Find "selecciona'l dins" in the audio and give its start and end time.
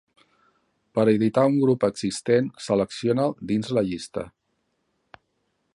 2.69-3.73